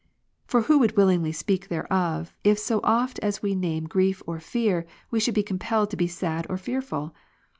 [0.47, 4.87] For who would willingly speak thereof, if so oft as we name grief or fear,
[5.11, 7.13] we should be compelled to be sad or fearful